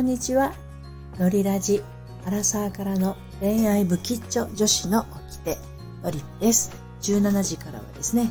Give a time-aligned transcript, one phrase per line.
[0.00, 0.54] こんにちは。
[1.18, 1.82] のりラジ、
[2.24, 5.58] アラサーからの恋愛不吉祥女子の起きて、
[6.02, 6.72] のりです。
[7.02, 8.30] 17時からはですね、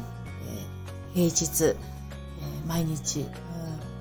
[1.13, 3.23] えー、平日、えー、毎日、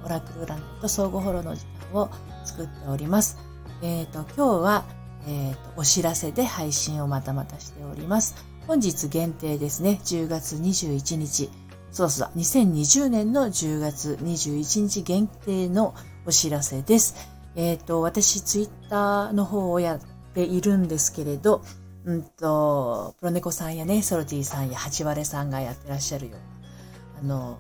[0.03, 2.09] オラクル占いと相互フォローの時間を
[2.47, 3.37] 作っております。
[3.83, 4.85] えっ、ー、と、今日は、
[5.27, 8.35] えっ、と、お知らせで配信をまたまたしております。
[8.67, 11.51] 本日限定ですね、10月21日、
[11.93, 15.95] そうそう、2020年の10月21日限定の
[16.25, 17.38] お知らせです。
[17.59, 20.01] えっ、ー、と、私、ツイッターの方をやっ
[20.33, 21.61] ているんですけれど、
[22.05, 26.37] うんと、プロネコさんやね、ソロティさんやハチワレさんがやってらっしゃるよ
[27.21, 27.59] うな、あの、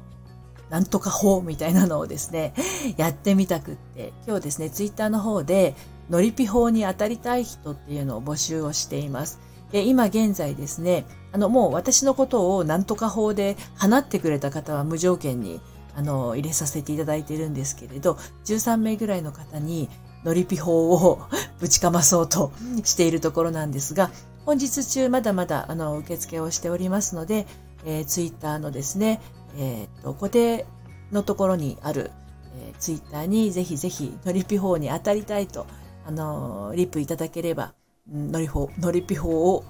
[0.71, 2.55] なんとか法みたいなのをですね、
[2.97, 5.74] やってみたくって、今日ですね、ツイッターの方で、
[6.10, 9.41] ノリピ法に当たりたい人っていうのを募集をしています。
[9.73, 15.60] で、今現在ですね、あの、もう私のことをなんとか法で放ってくれた方は無条件に、
[15.98, 19.88] あの、入れさせていただいてるんですけれど、13名ぐらいの方に、
[20.24, 21.18] ノリピ法を
[21.59, 22.52] ぶちかまそうと
[22.85, 24.13] しているところなんですが、
[24.46, 27.49] 本日中まだまだ、あの、受付をしておりますので、
[27.85, 29.21] えー、ツイッターのですね、
[29.57, 30.66] えっ、と、固定
[31.10, 32.13] のところにある、
[32.54, 35.66] えー、ツイッターにぜひぜひノリピ法に当たりたいと、
[36.07, 37.74] あの、リプいただければ、
[38.09, 39.65] ノリ法、ノリピ法を、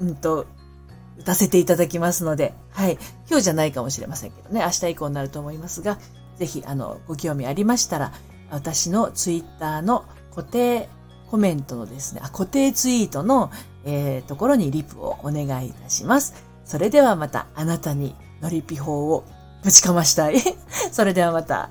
[0.00, 0.46] うんと、
[1.20, 2.98] 打たせていただきますので、はい。
[3.28, 5.98] 今日じゃないかもしれませんけどね、明日以降になると思いますが、
[6.36, 8.12] ぜひ、あの、ご興味ありましたら、
[8.50, 10.88] 私のツイッターの固定
[11.30, 13.50] コメントのですね、あ固定ツイートの、
[13.84, 16.34] えー、ところにリプをお願いいたします。
[16.64, 19.24] それではまたあなたにノリピ法を
[19.62, 20.40] ぶちかましたい。
[20.90, 21.70] それではまた。